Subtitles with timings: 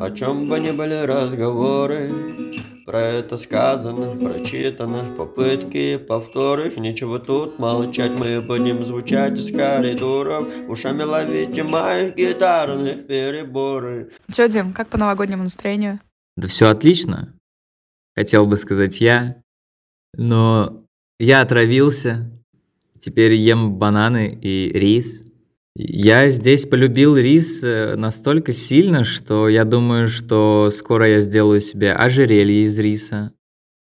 [0.00, 2.10] О чем бы ни были разговоры
[2.86, 11.02] Про это сказано, прочитано Попытки, повторы Ничего тут молчать Мы будем звучать из коридоров Ушами
[11.02, 16.00] ловите моих гитарных переборы Че, Дим, как по новогоднему настроению?
[16.36, 17.34] Да все отлично,
[18.16, 19.42] хотел бы сказать я,
[20.14, 20.84] но
[21.18, 22.30] я отравился,
[23.00, 25.24] теперь ем бананы и рис.
[25.80, 31.92] Я здесь полюбил рис э, настолько сильно, что я думаю, что скоро я сделаю себе
[31.92, 33.30] ожерелье из риса.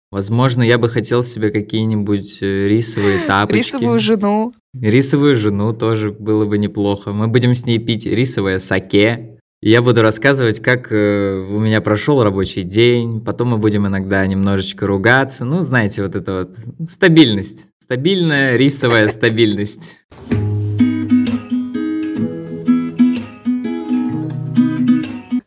[0.09, 3.59] Возможно, я бы хотел себе какие-нибудь э, рисовые тапочки.
[3.59, 4.55] Рисовую жену.
[4.73, 7.13] Рисовую жену тоже было бы неплохо.
[7.13, 9.37] Мы будем с ней пить рисовое саке.
[9.61, 13.21] Я буду рассказывать, как э, у меня прошел рабочий день.
[13.21, 15.45] Потом мы будем иногда немножечко ругаться.
[15.45, 17.67] Ну, знаете, вот это вот стабильность.
[17.77, 19.99] Стабильная рисовая стабильность.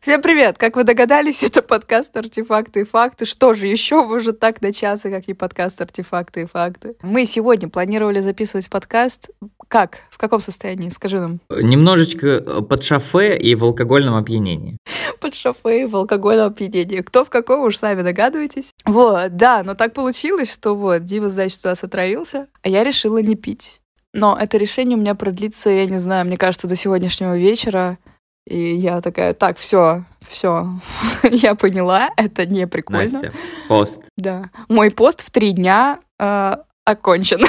[0.06, 0.56] Всем привет!
[0.56, 3.26] Как вы догадались, это подкаст «Артефакты и факты».
[3.26, 6.94] Что же еще уже так на часы, как не подкаст «Артефакты и факты».
[7.02, 9.30] Мы сегодня планировали записывать подкаст.
[9.66, 9.98] Как?
[10.10, 10.90] В каком состоянии?
[10.90, 11.40] Скажи нам.
[11.50, 14.76] Немножечко под шофе и в алкогольном опьянении.
[15.20, 17.00] Под шофе и в алкогольном опьянении.
[17.00, 18.70] Кто в каком, уж сами догадываетесь.
[18.84, 23.18] Вот, да, но так получилось, что вот, Дима, значит, у нас отравился, а я решила
[23.18, 23.80] не пить.
[24.12, 27.98] Но это решение у меня продлится, я не знаю, мне кажется, до сегодняшнего вечера.
[28.46, 30.68] И я такая, так, все, все,
[31.30, 33.02] я поняла, это не прикольно.
[33.02, 33.32] Настя,
[33.68, 34.02] пост.
[34.16, 34.50] Да.
[34.68, 37.40] Мой пост в три дня э, окончен.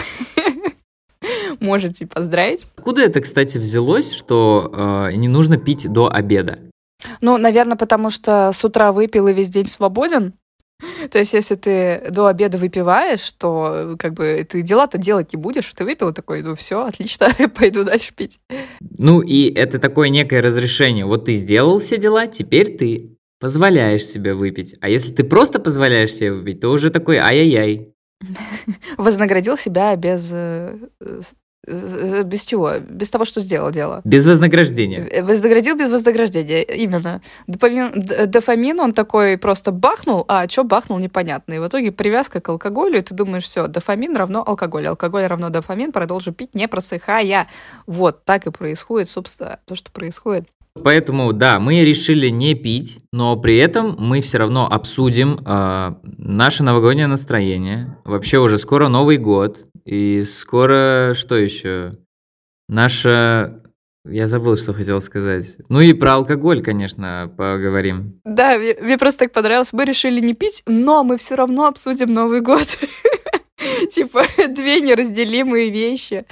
[1.59, 2.67] Можете поздравить.
[2.77, 4.71] Откуда это, кстати, взялось, что
[5.11, 6.59] э, не нужно пить до обеда?
[7.21, 10.33] Ну, наверное, потому что с утра выпил и весь день свободен.
[11.11, 15.71] То есть, если ты до обеда выпиваешь, то как бы ты дела-то делать не будешь.
[15.73, 18.39] Ты выпил такой, ну все, отлично, пойду дальше пить.
[18.97, 21.05] Ну и это такое некое разрешение.
[21.05, 24.75] Вот ты сделал все дела, теперь ты позволяешь себе выпить.
[24.81, 27.93] А если ты просто позволяешь себе выпить, то уже такой ай-яй-яй.
[28.97, 30.75] Вознаградил себя без э,
[31.65, 32.79] без чего?
[32.79, 34.01] Без того, что сделал дело.
[34.05, 35.07] Без вознаграждения.
[35.11, 37.21] Э, вознаградил без вознаграждения, именно.
[37.47, 37.91] Дофамин,
[38.27, 41.53] дофамин он такой просто бахнул, а что бахнул, непонятно.
[41.53, 45.49] И в итоге привязка к алкоголю, и ты думаешь, все, дофамин равно алкоголь, алкоголь равно
[45.49, 47.47] дофамин, продолжу пить, не просыхая.
[47.85, 50.47] Вот, так и происходит, собственно, то, что происходит.
[50.83, 56.63] Поэтому, да, мы решили не пить, но при этом мы все равно обсудим э, наше
[56.63, 57.97] новогоднее настроение.
[58.05, 61.93] Вообще уже скоро Новый год, и скоро что еще?
[62.67, 63.63] Наша...
[64.05, 65.57] Я забыл, что хотел сказать.
[65.69, 68.21] Ну и про алкоголь, конечно, поговорим.
[68.23, 69.73] Да, мне, мне просто так понравилось.
[69.73, 72.67] Мы решили не пить, но мы все равно обсудим Новый год.
[73.91, 76.25] Типа две неразделимые вещи.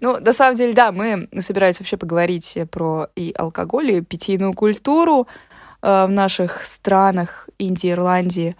[0.00, 5.28] Ну, на самом деле, да, мы собирались вообще поговорить про и алкоголь, и питейную культуру
[5.82, 8.56] э, в наших странах, Индии, Ирландии.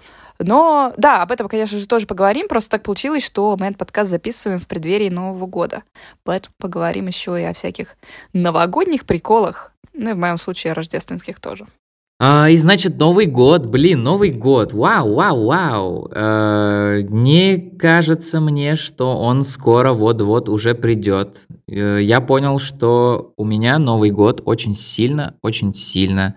[0.46, 2.48] Но да, об этом, конечно же, тоже поговорим.
[2.48, 5.82] Просто так получилось, что мы этот подкаст записываем в преддверии Нового года.
[6.22, 7.96] Поэтому поговорим еще и о всяких
[8.32, 9.72] новогодних приколах.
[9.94, 11.66] Ну и в моем случае рождественских тоже.
[12.20, 16.08] А, и значит, Новый год, блин, Новый год, вау, вау, вау.
[16.12, 21.38] Э, не кажется мне, что он скоро вот-вот уже придет.
[21.68, 26.36] Э, я понял, что у меня Новый год очень сильно, очень сильно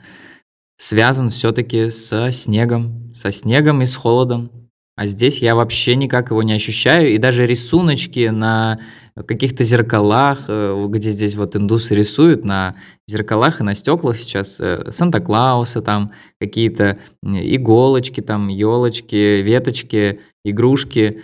[0.77, 4.51] связан все-таки со снегом, со снегом и с холодом.
[4.95, 8.79] А здесь я вообще никак его не ощущаю, и даже рисуночки на
[9.27, 12.75] каких-то зеркалах, э, где здесь вот индусы рисуют на
[13.07, 21.21] зеркалах и на стеклах сейчас э, Санта-Клауса, там какие-то иголочки, там елочки, веточки, игрушки.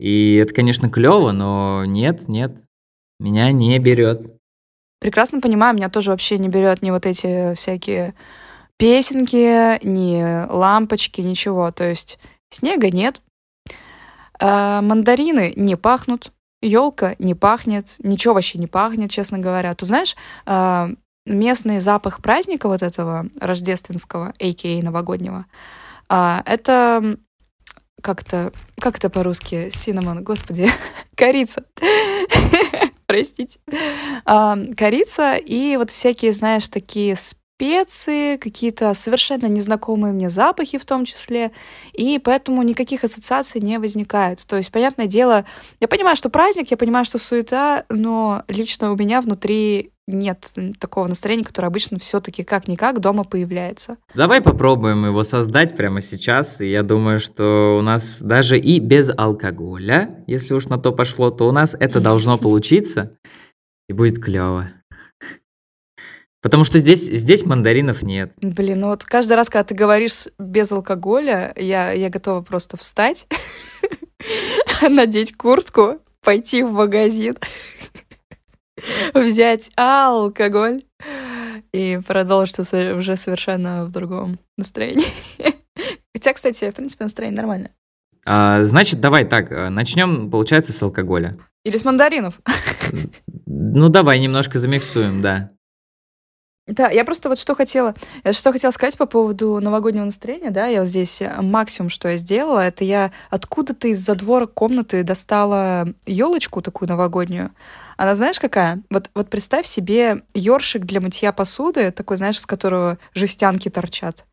[0.00, 2.58] И это, конечно, клево, но нет, нет,
[3.20, 4.26] меня не берет.
[5.00, 8.14] Прекрасно понимаю, меня тоже вообще не берет ни вот эти всякие
[8.82, 11.70] песенки, ни лампочки, ничего.
[11.70, 12.18] То есть
[12.50, 13.22] снега нет,
[14.40, 19.72] а мандарины не пахнут, елка не пахнет, ничего вообще не пахнет, честно говоря.
[19.76, 20.16] Ты знаешь,
[20.46, 20.90] а,
[21.26, 24.84] местный запах праздника вот этого рождественского, а.к.а.
[24.84, 25.46] новогоднего,
[26.08, 27.18] а, это
[28.02, 28.50] как-то,
[28.80, 30.68] как это по-русски, синамон, господи,
[31.14, 31.62] корица.
[33.06, 33.60] Простите.
[34.24, 37.14] Корица и вот всякие, знаешь, такие
[37.62, 41.52] специи, какие-то совершенно незнакомые мне запахи в том числе,
[41.92, 44.44] и поэтому никаких ассоциаций не возникает.
[44.48, 45.44] То есть, понятное дело,
[45.78, 51.06] я понимаю, что праздник, я понимаю, что суета, но лично у меня внутри нет такого
[51.06, 53.96] настроения, которое обычно все-таки как-никак дома появляется.
[54.16, 56.60] Давай попробуем его создать прямо сейчас.
[56.60, 61.48] Я думаю, что у нас даже и без алкоголя, если уж на то пошло, то
[61.48, 63.16] у нас это должно получиться.
[63.88, 64.68] И будет клево.
[66.42, 68.32] Потому что здесь, здесь мандаринов нет.
[68.38, 73.28] Блин, ну вот каждый раз, когда ты говоришь без алкоголя, я, я готова просто встать,
[74.82, 77.36] надеть куртку, пойти в магазин,
[79.14, 80.82] взять алкоголь
[81.72, 85.06] и продолжить уже совершенно в другом настроении.
[86.14, 87.70] Хотя, кстати, в принципе, настроение нормальное.
[88.26, 91.34] А, значит, давай так, э, начнем, получается, с алкоголя.
[91.64, 92.40] Или с мандаринов.
[93.46, 95.50] Ну, давай немножко замиксуем, да.
[96.68, 100.66] Да, я просто вот что хотела, я что хотела сказать по поводу новогоднего настроения, да,
[100.66, 105.88] я вот здесь э, максимум, что я сделала, это я откуда-то из задвора комнаты достала
[106.06, 107.50] елочку такую новогоднюю.
[107.96, 108.80] Она знаешь какая?
[108.90, 114.24] Вот, вот представь себе ёршик для мытья посуды, такой, знаешь, с которого жестянки торчат.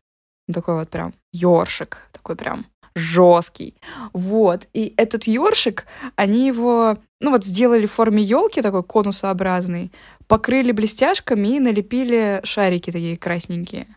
[0.52, 3.74] Такой вот прям ёршик, такой прям жесткий.
[4.12, 4.68] Вот.
[4.72, 5.84] И этот ёршик,
[6.14, 9.90] они его, ну вот сделали в форме елки такой конусообразный,
[10.30, 13.88] покрыли блестяшками и налепили шарики такие красненькие.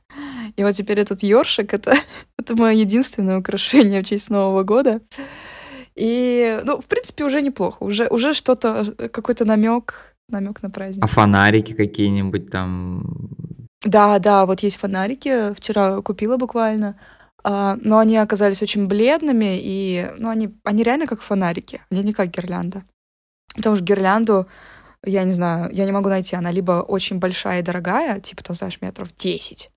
[0.55, 1.93] И вот теперь этот ёршик это,
[2.39, 5.01] это мое единственное украшение в честь Нового года.
[5.95, 7.83] И, ну, в принципе, уже неплохо.
[7.83, 11.03] Уже, уже что-то, какой-то намек, намек на праздник.
[11.03, 13.03] А фонарики какие-нибудь там?
[13.85, 15.53] Да, да, вот есть фонарики.
[15.53, 16.95] Вчера купила буквально.
[17.43, 22.13] А, но они оказались очень бледными, и ну, они, они реально как фонарики, они не
[22.13, 22.85] как гирлянда.
[23.53, 24.47] Потому что гирлянду
[25.05, 26.35] я не знаю, я не могу найти.
[26.35, 29.69] Она либо очень большая и дорогая, типа, там, знаешь, метров 10,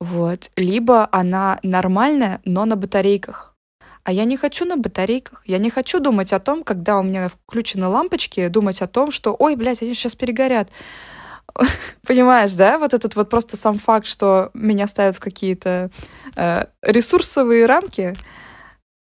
[0.00, 3.54] вот, либо она нормальная, но на батарейках.
[4.02, 5.42] А я не хочу на батарейках.
[5.44, 9.36] Я не хочу думать о том, когда у меня включены лампочки, думать о том, что,
[9.38, 10.70] ой, блядь, они сейчас перегорят.
[12.06, 12.78] Понимаешь, да?
[12.78, 15.90] Вот этот вот просто сам факт, что меня ставят в какие-то
[16.34, 18.16] э, ресурсовые рамки,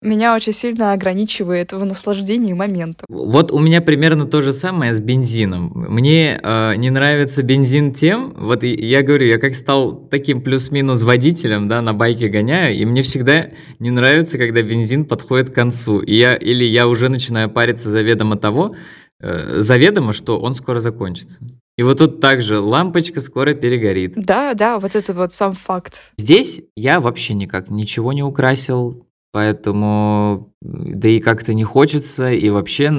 [0.04, 3.06] меня очень сильно ограничивает в наслаждении моментом.
[3.08, 5.72] Вот у меня примерно то же самое с бензином.
[5.74, 11.66] Мне э, не нравится бензин тем, вот я говорю, я как стал таким плюс-минус водителем,
[11.66, 13.48] да, на байке гоняю, и мне всегда
[13.78, 18.36] не нравится, когда бензин подходит к концу, и я, или я уже начинаю париться заведомо
[18.36, 18.76] того,
[19.20, 21.40] э, заведомо, что он скоро закончится.
[21.76, 24.12] И вот тут также лампочка скоро перегорит.
[24.14, 26.12] Да, да, вот это вот сам факт.
[26.16, 29.03] Здесь я вообще никак ничего не украсил,
[29.34, 32.92] Поэтому, да и как-то не хочется, и вообще,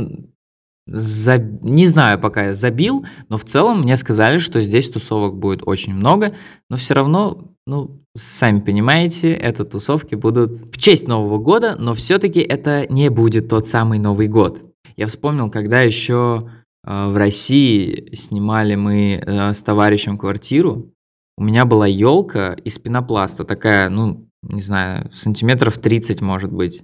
[0.85, 1.37] за...
[1.37, 5.93] не знаю, пока я забил, но в целом мне сказали, что здесь тусовок будет очень
[5.93, 6.33] много,
[6.69, 12.41] но все равно, ну, сами понимаете, это тусовки будут в честь Нового года, но все-таки
[12.41, 14.59] это не будет тот самый Новый год.
[14.97, 16.49] Я вспомнил, когда еще
[16.85, 20.91] э, в России снимали мы э, с товарищем квартиру,
[21.37, 26.83] у меня была елка из пенопласта, такая, ну, не знаю, сантиметров 30 может быть.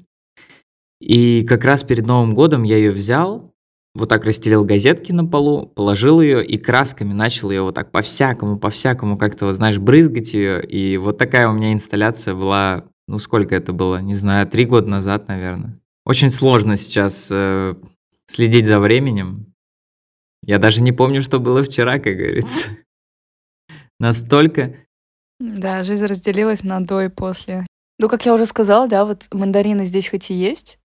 [1.00, 3.52] И как раз перед Новым годом я ее взял,
[3.94, 8.58] вот так расстелил газетки на полу, положил ее и красками начал ее вот так по-всякому,
[8.58, 10.64] по-всякому как-то, вот знаешь, брызгать ее.
[10.64, 14.90] И вот такая у меня инсталляция была, ну сколько это было, не знаю, три года
[14.90, 15.80] назад, наверное.
[16.06, 17.76] Очень сложно сейчас э,
[18.28, 19.54] следить за временем.
[20.44, 22.70] Я даже не помню, что было вчера, как говорится.
[24.00, 24.76] Настолько
[25.42, 27.66] да, жизнь разделилась на до и после.
[28.00, 30.80] Ну, как я уже сказала, да, вот мандарины здесь хоть и есть,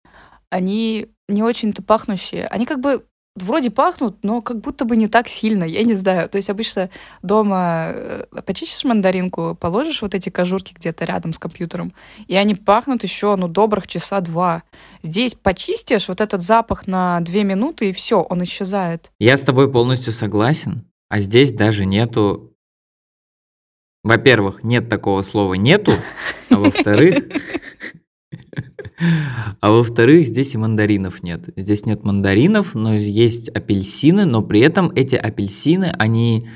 [0.49, 2.47] они не очень-то пахнущие.
[2.47, 3.05] Они как бы
[3.35, 6.29] вроде пахнут, но как будто бы не так сильно, я не знаю.
[6.29, 6.89] То есть обычно
[7.21, 11.93] дома э, почистишь мандаринку, положишь вот эти кожурки где-то рядом с компьютером,
[12.27, 14.63] и они пахнут еще, ну, добрых часа два.
[15.01, 19.11] Здесь почистишь вот этот запах на две минуты, и все, он исчезает.
[19.19, 22.52] Я с тобой полностью согласен, а здесь даже нету
[24.03, 25.93] во-первых, нет такого слова нету,
[26.49, 27.23] а во-вторых,
[29.61, 31.49] а во-вторых, здесь и мандаринов нет.
[31.55, 36.47] Здесь нет мандаринов, но есть апельсины, но при этом эти апельсины, они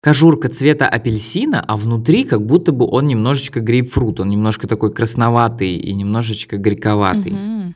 [0.00, 5.76] кожурка цвета апельсина, а внутри как будто бы он немножечко грейпфрут, он немножко такой красноватый
[5.76, 7.32] и немножечко горьковатый.
[7.32, 7.74] Угу.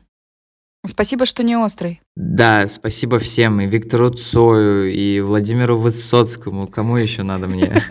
[0.85, 2.01] Спасибо, что не острый.
[2.15, 7.83] Да, спасибо всем, и Виктору Цою, и Владимиру Высоцкому, кому еще надо мне?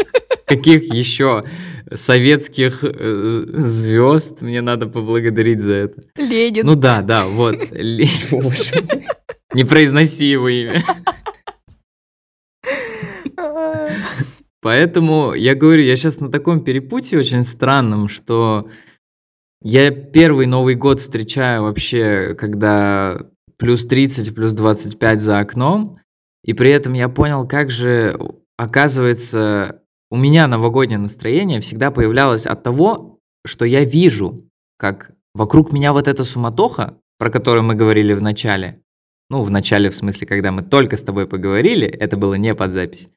[0.46, 1.44] Каких еще
[1.92, 6.02] советских э, звезд мне надо поблагодарить за это?
[6.16, 6.64] Ленин.
[6.64, 7.56] Ну да, да, вот.
[7.72, 10.84] Не произноси его имя.
[14.62, 18.68] Поэтому я говорю, я сейчас на таком перепутье очень странном, что
[19.62, 23.26] я первый Новый год встречаю вообще, когда
[23.58, 26.00] плюс 30, плюс 25 за окном,
[26.44, 28.18] и при этом я понял, как же,
[28.56, 34.38] оказывается, у меня новогоднее настроение всегда появлялось от того, что я вижу,
[34.78, 38.82] как вокруг меня вот эта суматоха, про которую мы говорили в начале,
[39.28, 42.72] Ну, в начале, в смысле, когда мы только с тобой поговорили, это было не под
[42.72, 43.10] запись.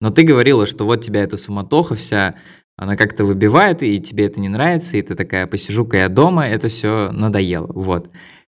[0.00, 2.36] Но ты говорила, что вот тебя эта суматоха вся,
[2.76, 6.68] она как-то выбивает, и тебе это не нравится, и ты такая, посижу-ка я дома, это
[6.68, 7.66] все надоело.
[7.72, 8.10] Вот.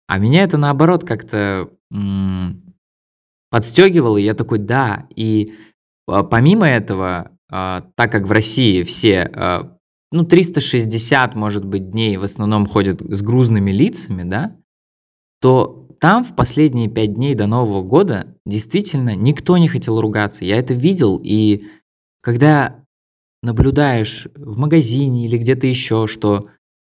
[0.06, 1.68] А меня это наоборот как-то
[3.50, 5.08] подстегивало, и я такой, да.
[5.16, 5.54] И
[6.06, 9.76] а, помимо этого, так как в России все, а,
[10.12, 14.56] ну, 360, может быть, дней в основном ходят с грузными лицами, да,
[15.40, 20.44] то там в последние пять дней до Нового года действительно никто не хотел ругаться.
[20.44, 21.62] Я это видел, и
[22.22, 22.84] когда
[23.42, 26.46] наблюдаешь в магазине или где-то еще, что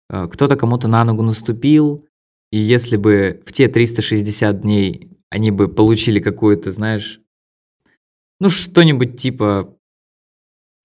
[0.09, 2.05] э, кто-то кому-то на ногу наступил,
[2.51, 7.21] и если бы в те 360 дней они бы получили какую-то, знаешь,
[8.39, 9.77] ну что-нибудь типа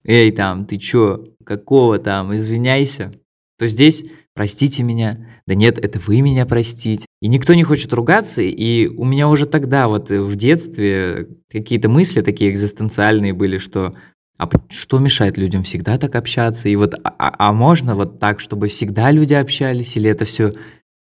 [0.07, 3.11] «Эй, там, ты чё, какого там, извиняйся»,
[3.59, 7.05] то здесь «Простите меня», «Да нет, это вы меня простите».
[7.21, 12.21] И никто не хочет ругаться, и у меня уже тогда вот в детстве какие-то мысли
[12.21, 13.95] такие экзистенциальные были, что
[14.37, 16.69] а что мешает людям всегда так общаться?
[16.69, 19.97] И вот, а, а, а можно вот так, чтобы всегда люди общались?
[19.97, 20.53] Или это все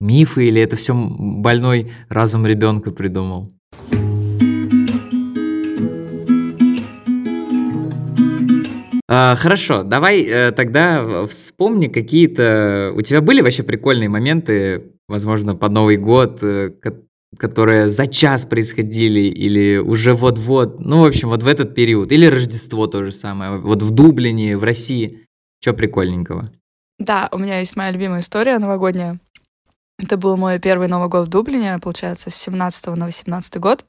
[0.00, 3.50] мифы, или это все больной разум ребенка придумал?
[9.16, 12.92] А, хорошо, давай э, тогда вспомни какие-то...
[12.96, 16.72] У тебя были вообще прикольные моменты, возможно, под Новый год, э,
[17.38, 22.26] которые за час происходили или уже вот-вот, ну, в общем, вот в этот период, или
[22.26, 25.20] Рождество то же самое, вот в Дублине, в России,
[25.62, 26.50] что прикольненького?
[26.98, 29.20] Да, у меня есть моя любимая история новогодняя.
[29.96, 33.84] Это был мой первый Новый год в Дублине, получается, с 17 на 18 год.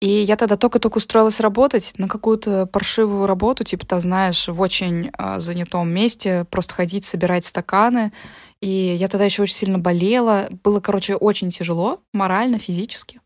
[0.00, 5.10] И я тогда только-только устроилась работать на какую-то паршивую работу, типа, там, знаешь, в очень
[5.16, 8.12] э, занятом месте, просто ходить, собирать стаканы.
[8.60, 10.48] И я тогда еще очень сильно болела.
[10.62, 13.20] Было, короче, очень тяжело, морально, физически.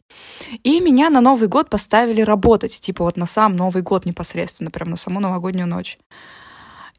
[0.63, 4.91] И меня на Новый год поставили работать, типа вот на сам Новый год непосредственно, прям
[4.91, 5.99] на саму новогоднюю ночь.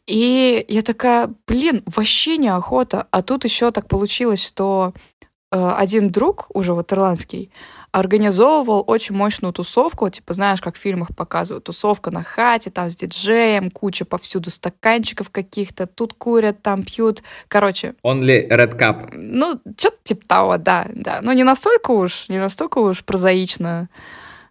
[0.08, 3.08] И я такая, блин, вообще неохота.
[3.12, 4.94] А тут еще так получилось, что
[5.52, 7.52] э, один друг, уже вот ирландский,
[7.92, 12.96] организовывал очень мощную тусовку, типа, знаешь, как в фильмах показывают, тусовка на хате, там с
[12.96, 17.96] диджеем, куча повсюду стаканчиков каких-то, тут курят, там пьют, короче.
[18.02, 19.10] Он ли Red Cup?
[19.14, 21.20] Ну, что-то типа того, да, да.
[21.22, 23.90] Но не настолько уж, не настолько уж прозаично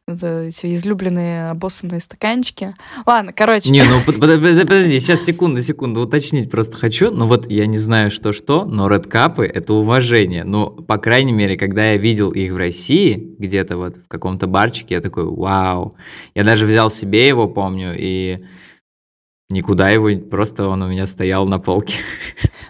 [0.09, 2.77] это эти излюбленные обоссанные стаканчики.
[3.07, 3.71] Ладно, короче.
[3.71, 7.11] Не, ну подожди, подожди, сейчас секунду, секунду, уточнить просто хочу.
[7.11, 10.45] Ну вот я не знаю, что-что, но редкапы— это уважение.
[10.45, 14.95] Ну, по крайней мере, когда я видел их в России, где-то вот в каком-то барчике,
[14.95, 15.97] я такой, вау.
[16.37, 18.39] Я даже взял себе его, помню, и
[19.51, 21.95] никуда его, просто он у меня стоял на полке.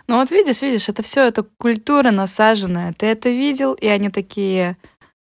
[0.08, 2.94] Ну вот видишь, видишь, это все, это культура насаженная.
[2.96, 4.78] Ты это видел, и они такие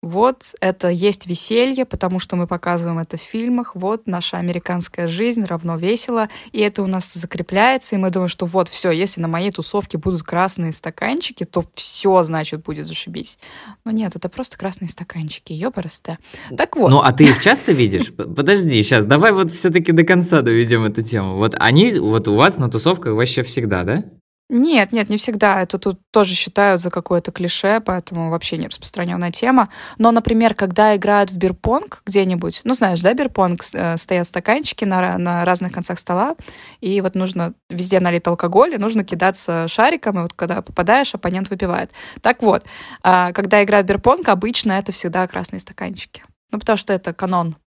[0.07, 3.75] вот это есть веселье, потому что мы показываем это в фильмах.
[3.75, 8.45] Вот наша американская жизнь равно весело, и это у нас закрепляется, и мы думаем, что
[8.45, 13.37] вот все, если на моей тусовке будут красные стаканчики, то все, значит, будет зашибись.
[13.85, 16.17] Но нет, это просто красные стаканчики, ёбарасте.
[16.55, 16.89] Так вот.
[16.89, 18.13] Ну, а ты их часто видишь?
[18.13, 21.35] Подожди, сейчас, давай вот все-таки до конца доведем эту тему.
[21.35, 24.03] Вот они, вот у вас на тусовках вообще всегда, да?
[24.49, 25.61] Нет, нет, не всегда.
[25.61, 29.67] Это тут тоже считают за какое-то клише, поэтому вообще не распространенная тема.
[29.97, 35.17] Но, например, когда играют в бирпонг где-нибудь, ну, знаешь, да, бирпонг, э, стоят стаканчики на,
[35.17, 36.37] на разных концах стола,
[36.79, 41.49] и вот нужно, везде налит алкоголь, и нужно кидаться шариком, и вот когда попадаешь, оппонент
[41.49, 41.91] выпивает.
[42.21, 42.63] Так вот,
[43.03, 46.23] а, когда играют в бирпонг, обычно это всегда красные стаканчики.
[46.51, 47.57] Ну, потому что это канон.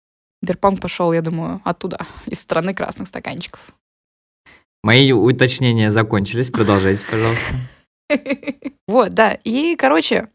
[0.41, 3.75] Бирпонг пошел, я думаю, оттуда, из страны красных стаканчиков.
[4.83, 6.51] Мои уточнения закончились.
[6.51, 7.55] Продолжайте, пожалуйста.
[8.89, 9.35] Вот, да.
[9.45, 10.31] И, короче,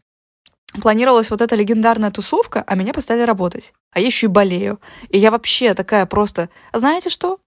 [0.80, 3.74] планировалась вот эта легендарная тусовка, а меня поставили работать.
[3.92, 4.80] А я еще и болею.
[5.10, 6.48] И я вообще такая просто...
[6.72, 7.38] Знаете что?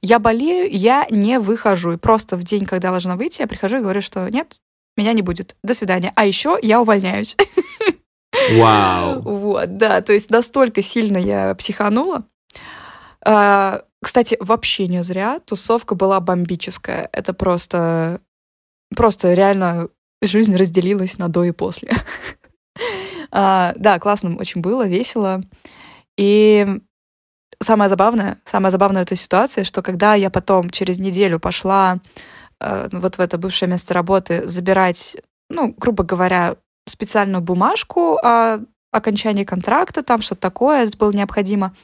[0.00, 1.92] Я болею, я не выхожу.
[1.92, 4.60] И просто в день, когда должна выйти, я прихожу и говорю, что нет,
[4.96, 5.56] меня не будет.
[5.64, 6.12] До свидания.
[6.14, 7.36] А еще я увольняюсь.
[8.52, 9.20] Вау.
[9.22, 12.24] Вот, да, то есть настолько сильно я психанула.
[13.24, 15.38] А, кстати, вообще не зря.
[15.40, 17.08] Тусовка была бомбическая.
[17.12, 18.20] Это просто...
[18.94, 19.88] Просто реально
[20.20, 21.92] жизнь разделилась на до и после.
[23.30, 25.42] а, да, классно очень было, весело.
[26.18, 26.66] И
[27.62, 32.00] самое забавное, самое забавное в этой ситуации, что когда я потом через неделю пошла
[32.60, 35.16] э, вот в это бывшее место работы забирать,
[35.48, 36.56] ну, грубо говоря,
[36.86, 38.58] специальную бумажку о
[38.90, 41.74] окончании контракта, там что-то такое, это было необходимо.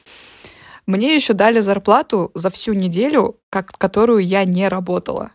[0.89, 5.29] Мне еще дали зарплату за всю неделю, как, которую я не работала.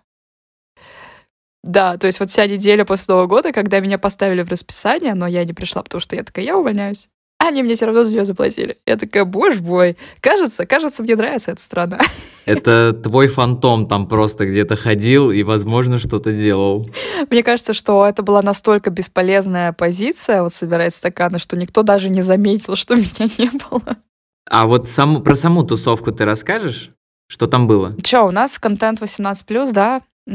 [1.63, 5.29] Да, то есть вот вся неделя после Нового года, когда меня поставили в расписание, но
[5.29, 7.09] я не пришла, потому что я такая, я увольняюсь.
[7.39, 8.79] они мне все равно за нее заплатили.
[8.85, 12.01] Я такая, боже мой, кажется, кажется, мне нравится эта страна.
[12.47, 16.91] Это твой фантом там просто где-то ходил и, возможно, что-то делал.
[17.31, 22.23] Мне кажется, что это была настолько бесполезная позиция, вот собирать стаканы, что никто даже не
[22.23, 23.99] заметил, что меня не было.
[24.49, 26.91] А вот саму, про саму тусовку ты расскажешь?
[27.29, 27.95] Что там было?
[28.03, 30.03] Че, у нас контент 18+, да?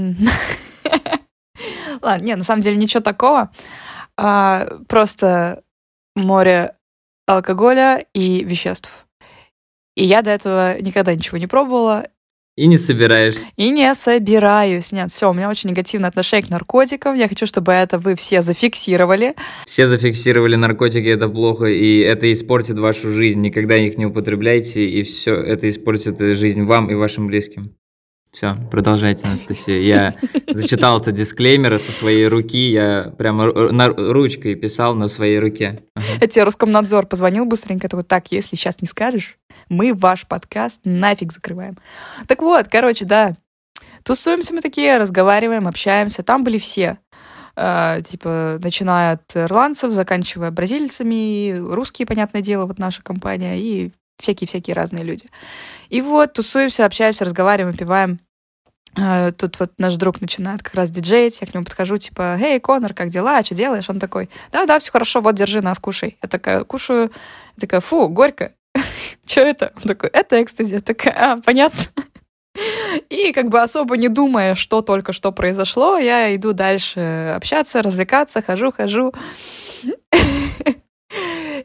[2.02, 3.52] Ладно, не, на самом деле ничего такого.
[4.18, 5.64] А, просто
[6.16, 6.76] море
[7.28, 9.08] алкоголя и веществ.
[9.96, 12.08] И я до этого никогда ничего не пробовала.
[12.60, 13.48] И не собираешься.
[13.56, 14.92] И не собираюсь.
[14.92, 17.16] Нет, все, у меня очень негативное отношение к наркотикам.
[17.16, 19.34] Я хочу, чтобы это вы все зафиксировали.
[19.66, 23.40] Все зафиксировали наркотики, это плохо, и это испортит вашу жизнь.
[23.40, 27.78] Никогда их не употребляйте, и все это испортит жизнь вам и вашим близким.
[28.34, 29.80] Все, продолжайте, Анастасия.
[29.80, 30.16] Я
[30.54, 35.82] зачитал это дисклеймер со своей руки, я прямо на, ручкой писал на своей руке.
[35.96, 36.06] Ага.
[36.22, 39.38] Я тебе Роскомнадзор позвонил быстренько, такой, так, если сейчас не скажешь,
[39.70, 41.78] мы ваш подкаст нафиг закрываем.
[42.28, 43.38] Так вот, короче, да,
[44.04, 47.00] тусуемся мы такие, разговариваем, общаемся, там были все.
[47.56, 54.76] Uh, типа, начиная от ирландцев, заканчивая бразильцами, русские, понятное дело, вот наша компания, и всякие-всякие
[54.76, 55.26] разные люди.
[55.90, 58.20] И вот тусуемся, общаемся, разговариваем, пиваем.
[58.98, 62.60] А, тут вот наш друг начинает как раз диджеить, я к нему подхожу, типа, «Эй,
[62.60, 63.44] Конор, как дела?
[63.44, 66.18] Что делаешь?» Он такой, «Да-да, все хорошо, вот, держи нас, кушай».
[66.22, 67.12] Я такая, кушаю,
[67.60, 68.54] такая, «Фу, горько».
[69.30, 69.74] Что это?
[69.76, 70.74] Он такой, «Это экстази».
[70.74, 71.84] Я такая, «А, понятно».
[73.10, 78.42] И как бы особо не думая, что только что произошло, я иду дальше общаться, развлекаться,
[78.42, 79.14] хожу, хожу.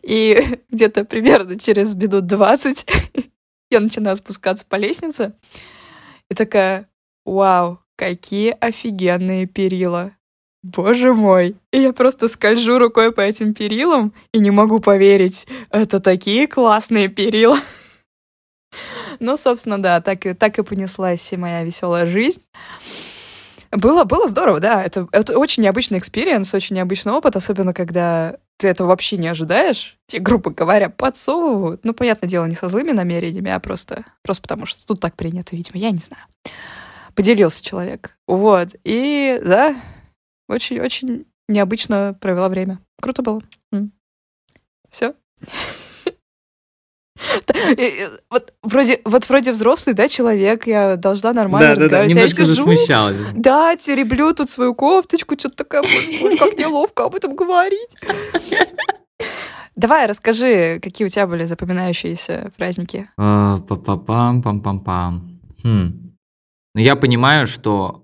[0.02, 2.86] И где-то примерно через минут 20
[3.70, 5.32] я начинаю спускаться по лестнице.
[6.30, 6.90] И такая,
[7.24, 10.12] вау, какие офигенные перила.
[10.64, 11.56] Боже мой.
[11.72, 15.46] И я просто скольжу рукой по этим перилам и не могу поверить.
[15.70, 17.58] Это такие классные перила.
[19.20, 22.40] Ну, собственно, да, так и, так и понеслась моя веселая жизнь.
[23.70, 24.82] Было, было здорово, да.
[24.82, 29.98] Это, это очень необычный experience, очень необычный опыт, особенно когда ты этого вообще не ожидаешь.
[30.06, 31.84] Тебе, грубо говоря, подсовывают.
[31.84, 35.54] Ну, понятное дело, не со злыми намерениями, а просто, просто потому что тут так принято,
[35.54, 36.24] видимо, я не знаю.
[37.14, 38.16] Поделился человек.
[38.26, 38.70] Вот.
[38.82, 39.76] И, да,
[40.48, 42.78] очень-очень необычно провела время.
[43.00, 43.42] Круто было.
[44.90, 45.14] Все.
[48.30, 52.14] Вот вроде, вот вроде взрослый, да, человек, я должна нормально да, разговаривать.
[52.14, 53.20] Да, да, немножко я засмущалась.
[53.34, 57.96] Да, тереблю тут свою кофточку, что-то такая, боже, как неловко об этом говорить.
[59.76, 63.08] Давай, расскажи, какие у тебя были запоминающиеся праздники.
[63.16, 65.20] А, па-па-пам, пам-пам-пам.
[65.62, 66.14] Хм.
[66.74, 68.03] Ну, я понимаю, что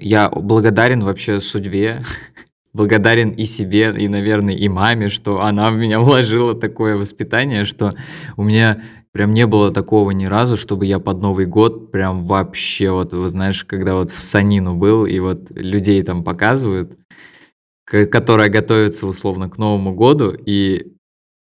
[0.00, 2.04] я благодарен вообще судьбе,
[2.72, 7.94] благодарен и себе, и, наверное, и маме, что она в меня вложила такое воспитание, что
[8.36, 8.82] у меня
[9.12, 13.30] прям не было такого ни разу, чтобы я под Новый год прям вообще вот, вот
[13.30, 16.96] знаешь, когда вот в Санину был, и вот людей там показывают,
[17.84, 20.94] которая готовится условно к Новому году, и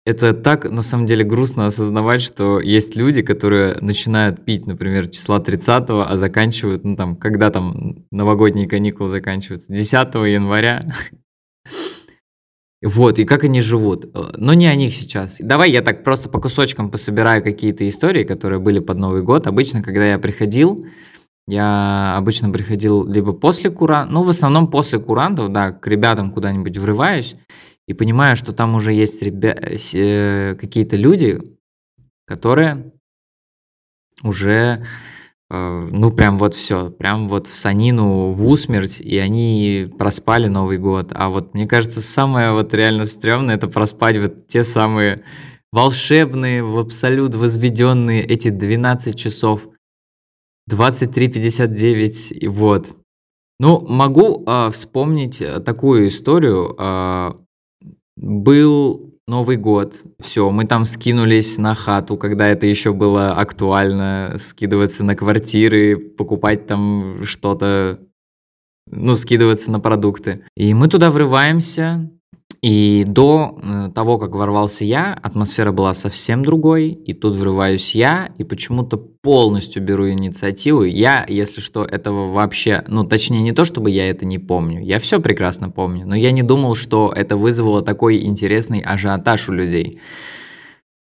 [0.07, 5.41] это так, на самом деле, грустно осознавать, что есть люди, которые начинают пить, например, числа
[5.41, 10.83] 30 а заканчивают, ну там, когда там новогодние каникулы заканчиваются, 10 января.
[12.83, 14.15] Вот, и как они живут.
[14.37, 15.39] Но не о них сейчас.
[15.41, 19.47] Давай я так просто по кусочкам пособираю какие-то истории, которые были под Новый год.
[19.47, 20.85] Обычно, когда я приходил,
[21.49, 26.77] я обычно приходил либо после куранта, ну, в основном после курантов, да, к ребятам куда-нибудь
[26.77, 27.37] врываюсь,
[27.87, 29.55] и понимаю, что там уже есть ребя...
[29.55, 31.41] Э, какие-то люди,
[32.27, 32.93] которые
[34.23, 34.85] уже,
[35.51, 40.79] э, ну, прям вот все, прям вот в санину, в усмерть, и они проспали Новый
[40.79, 41.13] год.
[41.15, 45.23] А вот, мне кажется, самое вот реально стрёмное, это проспать вот те самые
[45.73, 49.69] волшебные, в абсолют возведенные эти 12 часов.
[50.71, 52.97] 23.59, и вот.
[53.61, 56.75] Ну, могу э, вспомнить такую историю.
[56.79, 57.33] Э,
[58.17, 65.03] был Новый год, все, мы там скинулись на хату, когда это еще было актуально, скидываться
[65.03, 68.01] на квартиры, покупать там что-то,
[68.91, 70.45] ну, скидываться на продукты.
[70.57, 72.11] И мы туда врываемся,
[72.65, 78.31] и до э, того, как ворвался я, атмосфера была совсем другой, и тут врываюсь я,
[78.39, 80.83] и почему-то полностью беру инициативу.
[80.85, 84.99] Я, если что, этого вообще, ну, точнее, не то, чтобы я это не помню, я
[84.99, 90.01] все прекрасно помню, но я не думал, что это вызвало такой интересный ажиотаж у людей.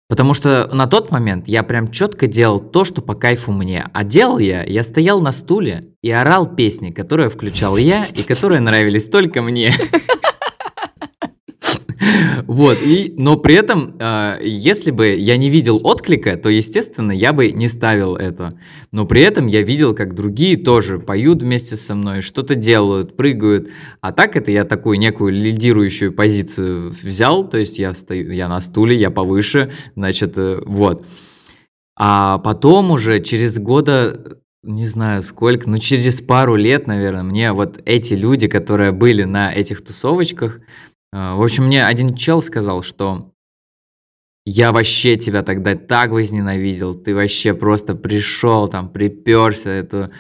[0.08, 3.86] Потому что на тот момент я прям четко делал то, что по кайфу мне.
[3.92, 8.60] А делал я, я стоял на стуле и орал песни, которые включал я и которые
[8.60, 9.72] нравились только мне.
[12.46, 17.32] Вот, и, но при этом, э, если бы я не видел отклика, то, естественно, я
[17.32, 18.58] бы не ставил это.
[18.92, 23.68] Но при этом я видел, как другие тоже поют вместе со мной, что-то делают, прыгают.
[24.00, 28.60] А так это я такую некую лидирующую позицию взял, то есть я стою, я на
[28.60, 31.04] стуле, я повыше, значит, э, вот.
[31.96, 37.80] А потом уже через года не знаю сколько, но через пару лет, наверное, мне вот
[37.86, 40.60] эти люди, которые были на этих тусовочках,
[41.12, 43.32] в общем, мне один чел сказал, что
[44.46, 50.10] я вообще тебя тогда так возненавидел, ты вообще просто пришел там, приперся, эту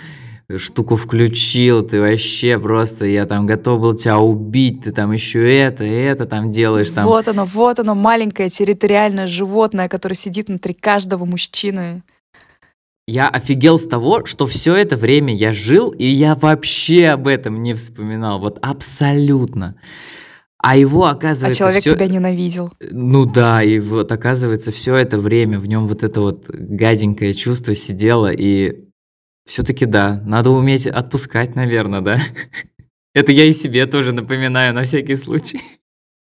[0.56, 5.84] штуку включил, ты вообще просто, я там готов был тебя убить, ты там еще это,
[5.84, 6.90] это там делаешь.
[6.90, 7.06] Там.
[7.06, 12.02] Вот оно, вот оно, маленькое территориальное животное, которое сидит внутри каждого мужчины.
[13.06, 17.62] Я офигел с того, что все это время я жил, и я вообще об этом
[17.62, 18.40] не вспоминал.
[18.40, 19.74] Вот абсолютно.
[20.62, 22.72] А его, оказывается, А человек всё- тебя ненавидел.
[22.90, 27.74] Ну да, и вот оказывается, все это время в нем вот это вот гаденькое чувство
[27.74, 28.84] сидело, и
[29.46, 32.20] все-таки да, надо уметь отпускать, наверное, да.
[33.14, 35.60] Это я и себе тоже напоминаю на всякий случай.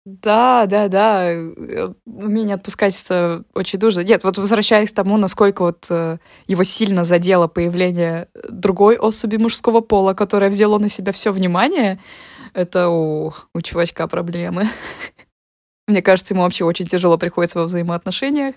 [0.05, 1.31] Да, да, да.
[1.31, 4.01] э, Умение отпускать это очень нужно.
[4.01, 9.81] Нет, вот возвращаясь к тому, насколько вот э, его сильно задело появление другой особи мужского
[9.81, 12.01] пола, которая взяла на себя все внимание,
[12.55, 14.69] это у, у чувачка проблемы.
[15.89, 18.55] Мне кажется, ему вообще очень тяжело приходится во взаимоотношениях.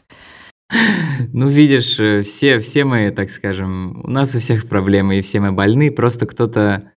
[1.33, 5.39] Ну, видишь, э, все, все мы, так скажем, у нас у всех проблемы, и все
[5.39, 6.91] мы больны, просто кто-то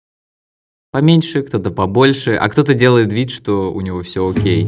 [0.92, 4.66] поменьше, кто-то побольше, а кто-то делает вид, что у него все окей.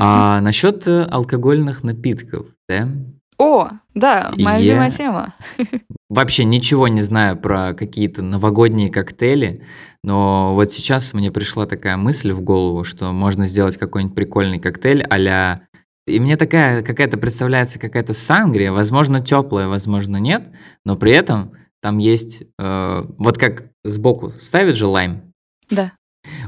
[0.00, 2.88] А насчет э, алкогольных напитков, да?
[3.36, 5.34] О, да, моя Я- любимая тема.
[6.10, 9.62] Вообще ничего не знаю про какие-то новогодние коктейли,
[10.02, 15.04] но вот сейчас мне пришла такая мысль в голову, что можно сделать какой-нибудь прикольный коктейль
[15.10, 15.60] а
[16.06, 20.48] И мне такая какая-то представляется какая-то сангрия, возможно, теплая, возможно, нет,
[20.86, 25.22] но при этом там есть, э, вот как сбоку ставят же лайм,
[25.70, 25.92] Да.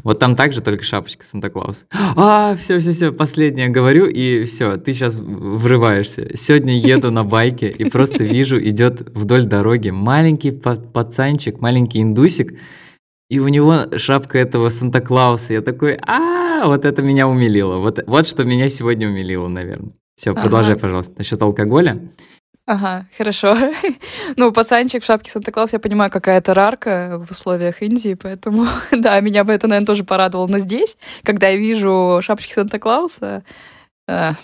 [0.02, 1.86] Вот там также только шапочка Санта-Клауса.
[2.16, 6.36] А, все, все, все, последнее говорю, и все, ты сейчас врываешься.
[6.36, 12.58] Сегодня еду на байке и просто вижу, идет вдоль дороги маленький па- пацанчик, маленький индусик,
[13.28, 15.54] и у него шапка этого Санта-Клауса.
[15.54, 17.76] Я такой, а, вот это меня умилило.
[17.76, 19.92] Вот, вот что меня сегодня умилило, наверное.
[20.16, 21.14] Все, продолжай, пожалуйста.
[21.16, 21.98] Насчет алкоголя.
[22.70, 23.56] Ага, хорошо.
[24.36, 29.42] Ну, пацанчик в шапке Санта-Клауса, я понимаю, какая-то рарка в условиях Индии, поэтому, да, меня
[29.42, 30.46] бы это, наверное, тоже порадовало.
[30.46, 33.42] Но здесь, когда я вижу шапочки Санта-Клауса,
[34.06, 34.34] э,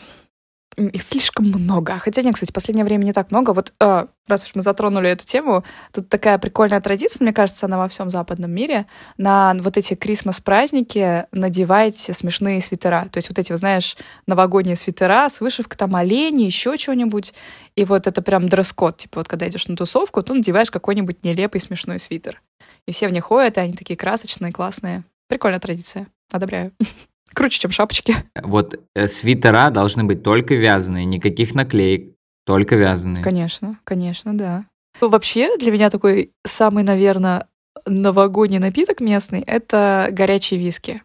[0.77, 1.99] их слишком много.
[1.99, 3.53] Хотя нет, кстати, в последнее время не так много.
[3.53, 7.79] Вот э, раз уж мы затронули эту тему, тут такая прикольная традиция, мне кажется, она
[7.79, 8.87] во всем западном мире.
[9.17, 13.09] На вот эти крисмас-праздники надевать смешные свитера.
[13.11, 17.33] То есть вот эти, вот, знаешь, новогодние свитера с вышивкой там олени, еще чего-нибудь.
[17.75, 18.99] И вот это прям дресс-код.
[18.99, 22.43] Типа вот когда идешь на тусовку, ты надеваешь какой-нибудь нелепый смешной свитер.
[22.87, 25.05] И все в них ходят, и они такие красочные, классные.
[25.29, 26.07] Прикольная традиция.
[26.31, 26.73] Одобряю.
[27.37, 28.17] Круче, чем шапочки.
[28.43, 32.15] Вот э, свитера должны быть только вязаные, никаких наклеек,
[32.47, 33.23] только вязаные.
[33.23, 34.65] Конечно, конечно, да.
[35.03, 37.47] Ну, Вообще, для меня такой самый, наверное,
[37.85, 41.03] новогодний напиток местный— это горячие виски.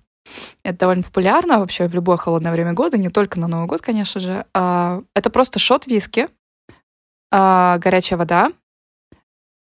[0.63, 4.21] Это довольно популярно вообще в любое холодное время года, не только на Новый год, конечно
[4.21, 4.45] же.
[4.53, 6.29] А, Это просто шот виски,
[7.29, 8.53] а, горячая вода,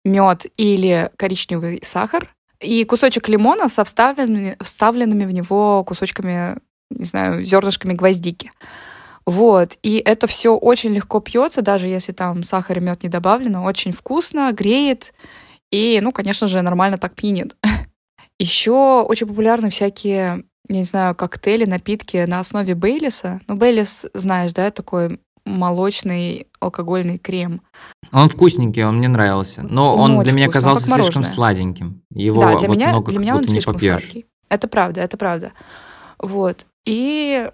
[0.05, 6.57] мед или коричневый сахар и кусочек лимона со вставленными, вставленными в него кусочками,
[6.91, 8.53] не знаю, зернышками гвоздики.
[9.27, 13.63] Вот, и это все очень легко пьется, даже если там сахар и мед не добавлено,
[13.63, 15.13] очень вкусно, греет,
[15.71, 17.55] и, ну, конечно же, нормально так пьянит.
[18.39, 23.41] Еще очень популярны всякие, я не знаю, коктейли, напитки на основе Бейлиса.
[23.49, 27.63] Ну, Бейлис, знаешь, да, такой молочный алкогольный крем.
[28.13, 29.63] Он вкусненький, он мне нравился.
[29.63, 32.03] Но Он он, для меня вкусный, он казался слишком сладеньким.
[32.13, 34.03] Его да, для вот меня, много для меня он не слишком попьешь.
[34.03, 34.27] сладкий.
[34.49, 35.53] Это правда, это правда.
[36.19, 36.67] Вот.
[36.87, 37.51] И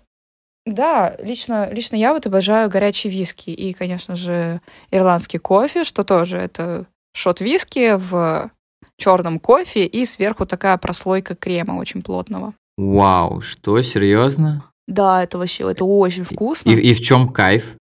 [0.66, 6.38] да, лично, лично я вот обожаю горячие виски и, конечно же, ирландский кофе, что тоже
[6.38, 8.50] это шот виски в
[8.96, 12.54] черном кофе и сверху такая прослойка крема очень плотного.
[12.76, 14.64] Вау, что, серьезно?
[14.87, 16.70] Да, это вообще, это очень вкусно.
[16.70, 17.76] И, и в чем кайф?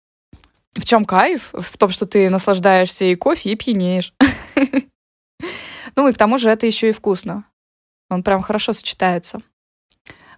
[0.74, 1.52] В чем кайф?
[1.54, 4.14] В том, что ты наслаждаешься и кофе, и пьянеешь.
[5.96, 7.44] Ну и к тому же это еще и вкусно.
[8.10, 9.42] Он прям хорошо сочетается.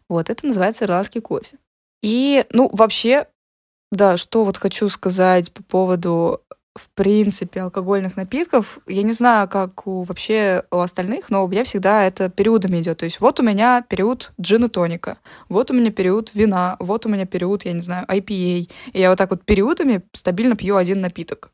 [0.09, 1.57] Вот, это называется ирландский кофе.
[2.01, 3.27] И, ну, вообще,
[3.91, 6.41] да, что вот хочу сказать по поводу
[6.75, 11.63] в принципе, алкогольных напитков, я не знаю, как у вообще у остальных, но у меня
[11.65, 12.99] всегда это периодами идет.
[12.99, 15.17] То есть вот у меня период джин и тоника,
[15.49, 18.31] вот у меня период вина, вот у меня период, я не знаю, IPA.
[18.31, 21.51] И я вот так вот периодами стабильно пью один напиток.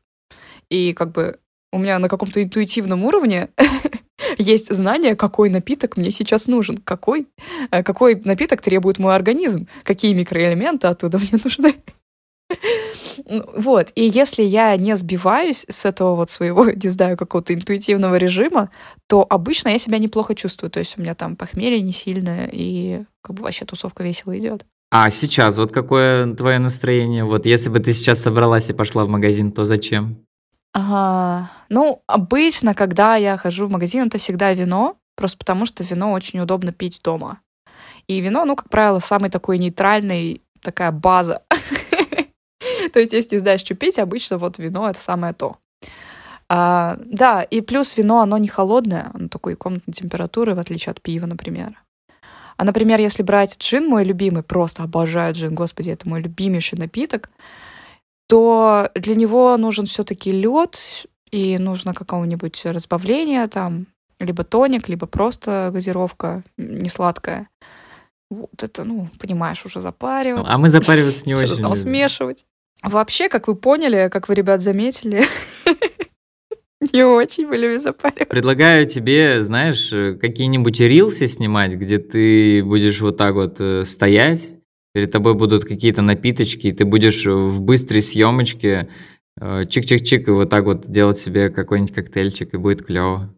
[0.70, 1.40] И как бы
[1.72, 3.50] у меня на каком-то интуитивном уровне
[4.38, 7.26] есть знание, какой напиток мне сейчас нужен, какой,
[7.70, 11.74] э, какой напиток требует мой организм, какие микроэлементы оттуда мне нужны.
[13.54, 18.70] Вот, и если я не сбиваюсь с этого вот своего, не знаю, какого-то интуитивного режима,
[19.06, 20.70] то обычно я себя неплохо чувствую.
[20.70, 24.64] То есть у меня там похмелье не сильное, и как бы вообще тусовка весело идет.
[24.90, 27.24] А сейчас вот какое твое настроение?
[27.24, 30.16] Вот если бы ты сейчас собралась и пошла в магазин, то зачем?
[30.72, 31.50] Ага.
[31.68, 36.40] Ну, обычно, когда я хожу в магазин, это всегда вино, просто потому что вино очень
[36.40, 37.40] удобно пить дома.
[38.06, 41.42] И вино, ну, как правило, самый такой нейтральный, такая база
[42.92, 45.56] То есть, если знаешь, что пить, обычно вот вино— это самое то.
[46.48, 51.02] А, да, и плюс вино, оно не холодное, оно такой комнатной температуры, в отличие от
[51.02, 51.82] пива, например.
[52.56, 57.30] А, например, если брать джин, мой любимый, просто обожаю джин, господи, это мой любимейший напиток,
[58.28, 63.86] то для него нужен все-таки лед, и нужно какого-нибудь разбавления, там,
[64.18, 67.48] либо тоник, либо просто газировка не сладкая.
[68.30, 70.52] Вот это, ну, понимаешь, уже запариваться.
[70.52, 72.44] А мы запариваться не очень там смешивать.
[72.82, 75.24] Вообще, как вы поняли, как вы, ребят, заметили,
[76.92, 77.80] не очень мы любим.
[78.28, 84.54] Предлагаю тебе, знаешь, какие-нибудь рилсы снимать, где ты будешь вот так вот э, стоять,
[84.94, 88.88] перед тобой будут какие-то напиточки, и ты будешь в быстрой съемочке
[89.40, 93.28] э, чик-чик-чик и вот так вот делать себе какой-нибудь коктейльчик, и будет клево.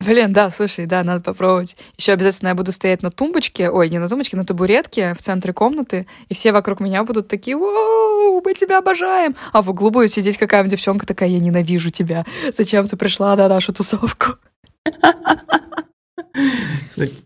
[0.00, 1.76] Блин, да, слушай, да, надо попробовать.
[1.96, 5.52] Еще обязательно я буду стоять на тумбочке, ой, не на тумбочке, на табуретке в центре
[5.52, 9.34] комнаты, и все вокруг меня будут такие, воу, мы тебя обожаем.
[9.52, 12.24] А в углу будет сидеть какая-нибудь девчонка такая, я ненавижу тебя.
[12.56, 14.36] Зачем ты пришла на нашу тусовку?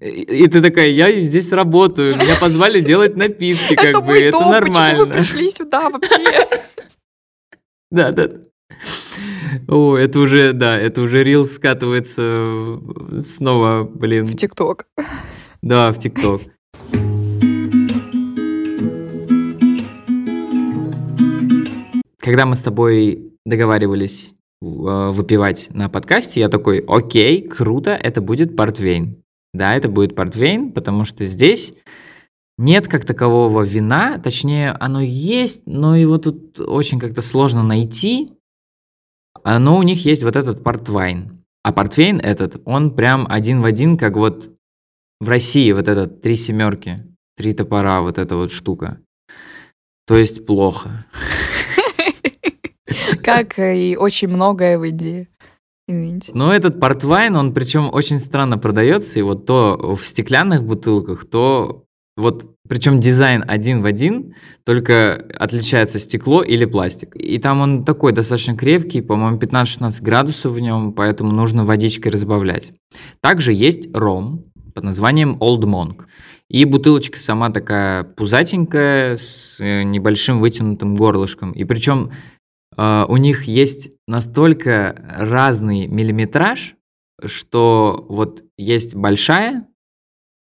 [0.00, 5.04] И ты такая, я здесь работаю, меня позвали делать напитки, как бы, это нормально.
[5.04, 6.48] Почему вы пришли сюда вообще?
[7.90, 8.30] Да, да.
[9.68, 12.78] О, это уже, да, это уже рил скатывается
[13.20, 14.26] снова, блин.
[14.26, 14.86] В ТикТок.
[15.62, 16.42] Да, в ТикТок.
[22.18, 28.56] Когда мы с тобой договаривались а, выпивать на подкасте, я такой, окей, круто, это будет
[28.56, 29.22] портвейн.
[29.52, 31.74] Да, это будет портвейн, потому что здесь
[32.58, 38.30] нет как такового вина, точнее, оно есть, но его тут очень как-то сложно найти,
[39.44, 41.44] но у них есть вот этот портвайн.
[41.62, 44.50] А портвейн этот, он прям один в один, как вот
[45.20, 47.04] в России вот этот три семерки,
[47.36, 48.98] три топора, вот эта вот штука.
[50.06, 51.06] То есть плохо.
[53.22, 55.28] Как и очень многое в Индии.
[55.88, 56.32] Извините.
[56.34, 61.84] Но этот портвайн, он причем очень странно продается, и вот то в стеклянных бутылках, то
[62.16, 67.14] вот причем дизайн один в один, только отличается стекло или пластик.
[67.16, 72.72] И там он такой достаточно крепкий, по-моему, 15-16 градусов в нем, поэтому нужно водичкой разбавлять.
[73.20, 76.06] Также есть ром под названием Old Monk.
[76.48, 81.52] И бутылочка сама такая пузатенькая, с э, небольшим вытянутым горлышком.
[81.52, 82.10] И причем
[82.78, 86.76] э, у них есть настолько разный миллиметраж,
[87.22, 89.68] что вот есть большая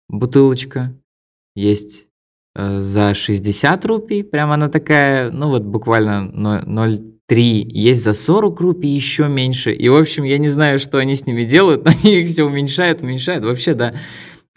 [0.09, 0.95] бутылочка,
[1.57, 2.07] есть
[2.57, 9.29] за 60 рупий, прям она такая, ну вот буквально 0,3, есть за 40 рупий еще
[9.29, 9.73] меньше.
[9.73, 12.45] И, в общем, я не знаю, что они с ними делают, но они их все
[12.45, 13.45] уменьшают, уменьшают.
[13.45, 13.95] Вообще, да,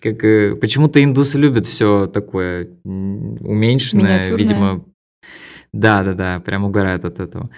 [0.02, 4.86] как э, почему-то индусы любят все такое уменьшенное, видимо.
[5.72, 7.50] Да, да, да, прям угорают от этого.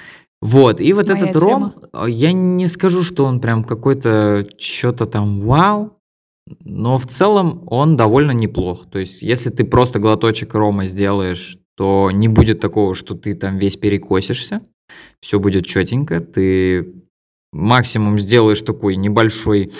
[0.42, 1.42] Вот, и вот Моя этот тема.
[1.42, 5.98] ром, э, я не скажу, что он прям какой-то что-то там вау,
[6.48, 8.90] но в целом он довольно неплох.
[8.90, 13.58] То есть, если ты просто глоточек рома сделаешь, то не будет такого, что ты там
[13.58, 14.62] весь перекосишься.
[15.20, 16.20] Все будет четенько.
[16.20, 16.94] Ты
[17.52, 19.72] максимум сделаешь такой небольшой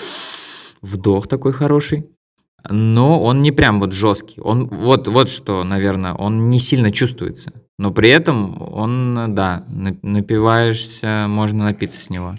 [0.82, 2.10] вдох такой хороший.
[2.68, 4.40] Но он не прям вот жесткий.
[4.40, 7.52] Он вот, вот что, наверное, он не сильно чувствуется.
[7.78, 12.36] Но при этом он, да, напиваешься, можно напиться с него.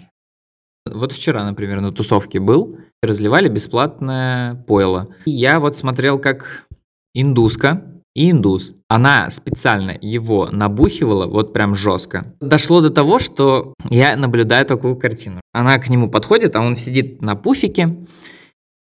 [0.84, 5.06] Вот вчера, например, на тусовке был, разливали бесплатное пойло.
[5.24, 6.66] И я вот смотрел, как
[7.14, 7.84] индуска
[8.14, 12.34] и индус, она специально его набухивала вот прям жестко.
[12.40, 15.40] Дошло до того, что я наблюдаю такую картину.
[15.52, 17.96] Она к нему подходит, а он сидит на пуфике,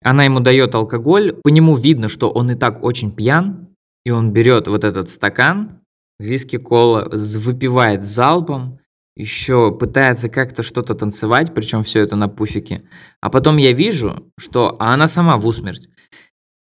[0.03, 3.69] она ему дает алкоголь, по нему видно, что он и так очень пьян,
[4.05, 5.81] и он берет вот этот стакан,
[6.19, 8.81] виски-кола, выпивает залпом,
[9.17, 12.83] еще пытается как-то что-то танцевать, причем все это на пуфике.
[13.21, 15.89] А потом я вижу, что а она сама в усмерть.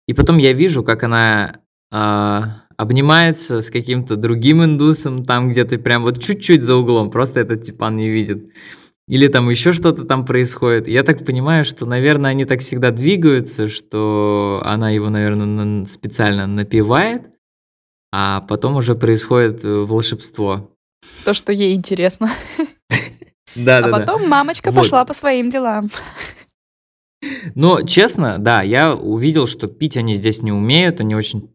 [0.06, 1.60] И потом я вижу, как она
[1.92, 7.62] а, обнимается с каким-то другим индусом, там где-то прям вот чуть-чуть за углом, просто этот
[7.64, 8.46] типан не видит.
[9.08, 10.86] Или там еще что-то там происходит.
[10.86, 17.30] Я так понимаю, что, наверное, они так всегда двигаются, что она его, наверное, специально напевает,
[18.12, 20.70] а потом уже происходит э, волшебство.
[21.24, 22.30] То, что ей интересно.
[23.54, 23.98] Да, А да, да.
[23.98, 24.82] потом мамочка Вот.
[24.82, 25.90] пошла по своим делам.
[27.54, 31.50] Но, честно, да, я увидел, что пить они здесь не умеют, они очень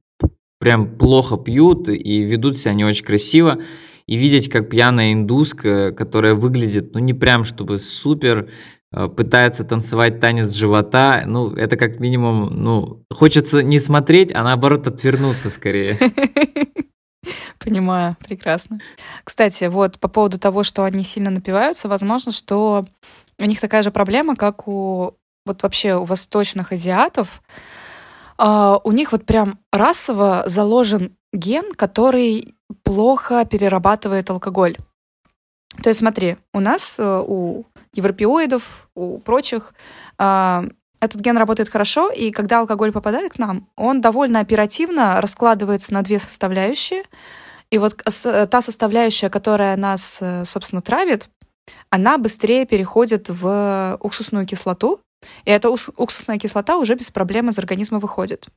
[0.59, 3.59] прям плохо пьют и ведут себя не очень красиво.
[4.05, 8.49] И видеть, как пьяная индуска, которая выглядит, ну, не прям чтобы супер,
[8.91, 14.87] э, пытается танцевать танец живота, ну, это как минимум, ну, хочется не смотреть, а наоборот
[14.87, 15.97] отвернуться скорее.
[17.59, 18.79] Понимаю, прекрасно.
[19.23, 22.85] Кстати, вот по поводу того, что они сильно напиваются, возможно, что
[23.39, 27.41] у них такая же проблема, как у вот вообще у восточных азиатов.
[28.37, 34.77] А, у них вот прям расово заложен ген, который плохо перерабатывает алкоголь.
[35.81, 39.73] То есть смотри, у нас, э, у европеоидов, у прочих,
[40.17, 40.65] а,
[41.03, 46.01] этот ген работает хорошо, и когда алкоголь попадает к нам, он довольно оперативно раскладывается на
[46.01, 47.03] две составляющие.
[47.71, 51.29] И вот с- та составляющая, которая нас, э, собственно, травит,
[51.89, 54.99] она быстрее переходит в уксусную кислоту,
[55.45, 58.47] и эта ус- уксусная кислота уже без проблем из организма выходит.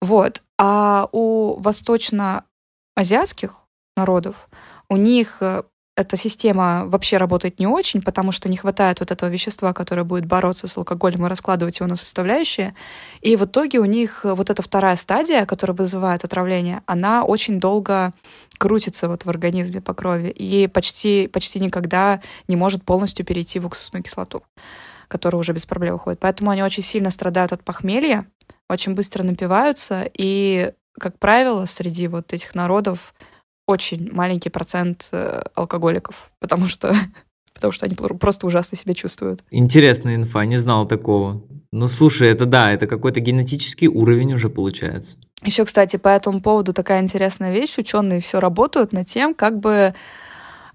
[0.00, 0.42] Вот.
[0.58, 3.56] А у восточно-азиатских
[3.96, 4.48] народов
[4.88, 5.62] у них э,
[5.94, 10.24] эта система вообще работает не очень, потому что не хватает вот этого вещества, которое будет
[10.24, 12.74] бороться с алкоголем и раскладывать его на составляющие.
[13.20, 18.14] И в итоге у них вот эта вторая стадия, которая вызывает отравление, она очень долго
[18.56, 23.66] крутится вот в организме по крови и почти, почти никогда не может полностью перейти в
[23.66, 24.42] уксусную кислоту,
[25.08, 26.20] которая уже без проблем выходит.
[26.20, 28.26] Поэтому они очень сильно страдают от похмелья,
[28.66, 33.14] очень быстро напиваются, и, как правило, среди вот этих народов
[33.66, 36.94] очень маленький процент э, алкоголиков, потому что,
[37.54, 39.42] потому что они пр- просто ужасно себя чувствуют.
[39.50, 41.42] Интересная инфа, не знал такого.
[41.72, 45.16] Ну, слушай, это да, это какой-то генетический уровень уже получается.
[45.42, 47.78] Еще, кстати, по этому поводу такая интересная вещь.
[47.78, 49.94] Ученые все работают над тем, как бы,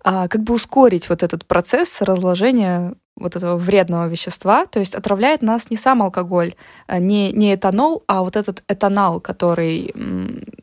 [0.04, 4.66] а, как бы ускорить вот этот процесс разложения вот этого вредного вещества.
[4.66, 6.56] То есть отравляет нас не сам алкоголь,
[6.88, 9.94] а, не, не этанол, а вот этот этанол, который,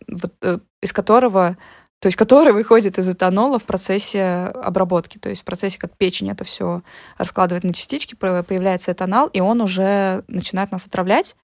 [0.09, 1.57] вот, э, из которого
[2.05, 6.31] то есть который выходит из этанола в процессе обработки, то есть в процессе, как печень
[6.31, 6.83] это все
[7.17, 11.35] раскладывает на частички, появляется этанол, и он уже начинает нас отравлять.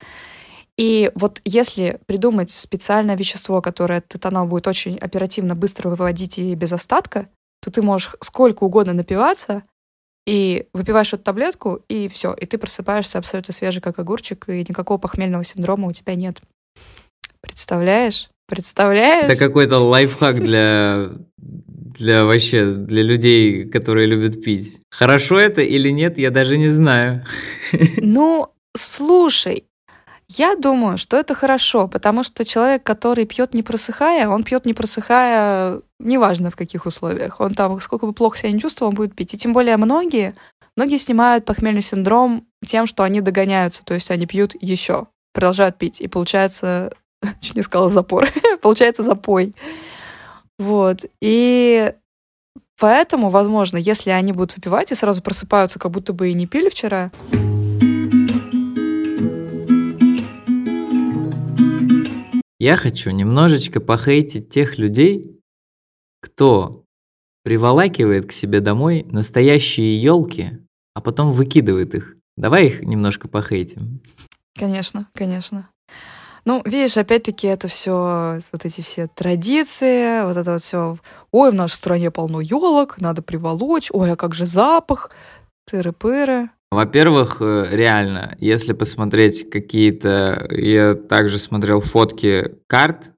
[0.76, 6.54] И вот если придумать специальное вещество, которое этот этанол будет очень оперативно, быстро выводить и
[6.54, 7.30] без остатка,
[7.62, 9.62] то ты можешь сколько угодно напиваться,
[10.26, 14.98] и выпиваешь эту таблетку, и все, и ты просыпаешься абсолютно свежий, как огурчик, и никакого
[14.98, 16.42] похмельного синдрома у тебя нет.
[17.40, 18.28] Представляешь?
[18.50, 19.30] Представляешь?
[19.30, 24.80] Это какой-то лайфхак для, для вообще, для людей, которые любят пить.
[24.90, 27.24] Хорошо это или нет, я даже не знаю.
[27.98, 29.64] Ну, слушай,
[30.28, 34.74] я думаю, что это хорошо, потому что человек, который пьет не просыхая, он пьет не
[34.74, 37.40] просыхая, неважно в каких условиях.
[37.40, 39.34] Он там, сколько бы плохо себя не чувствовал, он будет пить.
[39.34, 40.34] И тем более многие,
[40.76, 46.00] многие снимают похмельный синдром тем, что они догоняются, то есть они пьют еще, продолжают пить,
[46.00, 46.92] и получается,
[47.40, 48.28] чуть не сказала запор,
[48.62, 49.54] получается запой.
[50.58, 51.04] Вот.
[51.20, 51.92] И
[52.78, 56.68] поэтому, возможно, если они будут выпивать и сразу просыпаются, как будто бы и не пили
[56.68, 57.10] вчера,
[62.60, 65.40] Я хочу немножечко похейтить тех людей,
[66.20, 66.84] кто
[67.42, 70.58] приволакивает к себе домой настоящие елки,
[70.92, 72.16] а потом выкидывает их.
[72.36, 74.02] Давай их немножко похейтим.
[74.58, 75.70] Конечно, конечно.
[76.44, 80.98] Ну, видишь, опять-таки это все, вот эти все традиции, вот это вот все.
[81.30, 83.90] Ой, в нашей стране полно елок, надо приволочь.
[83.92, 85.10] Ой, а как же запах?
[85.70, 86.48] Тыры-пыры.
[86.70, 90.46] Во-первых, э, реально, если посмотреть какие-то...
[90.50, 93.12] Я также смотрел фотки карт,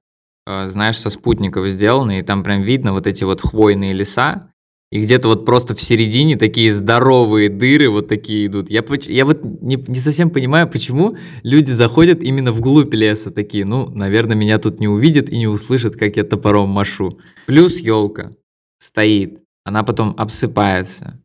[0.47, 4.52] э, знаешь, со спутников сделанные, и там прям видно вот эти вот хвойные леса,
[4.93, 8.69] и где-то вот просто в середине такие здоровые дыры вот такие идут.
[8.69, 13.65] Я, я вот не, не совсем понимаю, почему люди заходят именно вглубь леса такие.
[13.65, 17.17] Ну, наверное, меня тут не увидят и не услышат, как я топором машу.
[17.47, 18.33] Плюс елка
[18.77, 21.19] стоит, она потом обсыпается.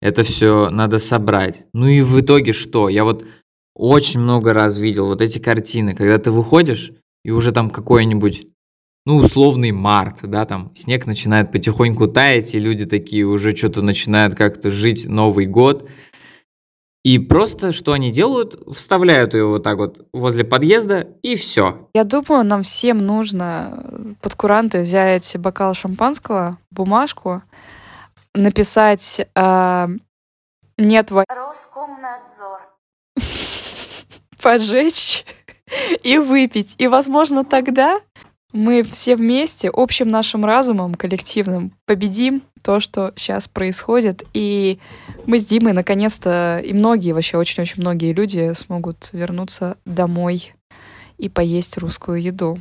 [0.00, 1.66] Это все надо собрать.
[1.72, 2.88] Ну и в итоге что?
[2.88, 3.24] Я вот
[3.76, 6.90] очень много раз видел вот эти картины, когда ты выходишь,
[7.24, 8.48] и уже там какое-нибудь
[9.04, 14.34] ну, условный март, да, там снег начинает потихоньку таять, и люди такие уже что-то начинают
[14.34, 15.88] как-то жить Новый год.
[17.04, 18.62] И просто что они делают?
[18.72, 21.88] Вставляют ее вот так вот возле подъезда, и все.
[21.94, 27.42] Я думаю, нам всем нужно под куранты взять бокал шампанского, бумажку,
[28.34, 29.88] написать э,
[30.78, 32.60] «Нет во...» Роскомнадзор.
[34.42, 35.24] поджечь
[36.02, 36.74] и выпить.
[36.78, 38.00] И, возможно, тогда
[38.52, 44.22] мы все вместе, общим нашим разумом, коллективным, победим то, что сейчас происходит.
[44.34, 44.78] И
[45.26, 50.54] мы с Димой, наконец-то, и многие, вообще очень-очень многие люди смогут вернуться домой
[51.18, 52.60] и поесть русскую еду.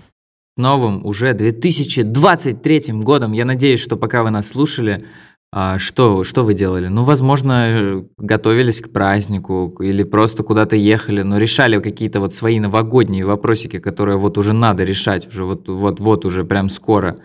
[0.57, 3.31] Новым уже 2023 годом.
[3.31, 5.05] Я надеюсь, что пока вы нас слушали,
[5.53, 6.87] а, что, что вы делали?
[6.87, 13.25] Ну, возможно, готовились к празднику или просто куда-то ехали, но решали какие-то вот свои новогодние
[13.25, 17.17] вопросики, которые вот уже надо решать, уже вот, вот, вот уже прям скоро.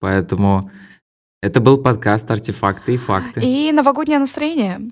[0.00, 0.70] Поэтому
[1.42, 3.40] это был подкаст «Артефакты и факты».
[3.42, 4.90] И новогоднее настроение,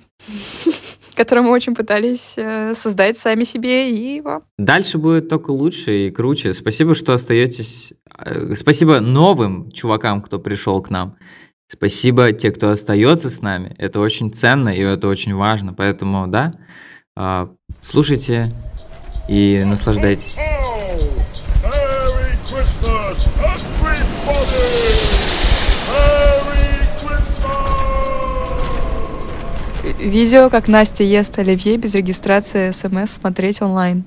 [1.14, 4.45] которое мы очень пытались э, создать сами себе и вам.
[4.57, 6.55] Дальше будет только лучше и круче.
[6.55, 7.93] Спасибо, что остаетесь.
[8.18, 11.16] э, Спасибо новым чувакам, кто пришел к нам.
[11.73, 13.75] Спасибо те, кто остается с нами.
[13.79, 15.73] Это очень ценно и это очень важно.
[15.73, 16.53] Поэтому, да,
[17.16, 17.49] а,
[17.81, 18.53] слушайте
[19.27, 20.37] и наслаждайтесь.
[29.99, 34.05] Видео, как Настя ест оливье без регистрации смс смотреть онлайн.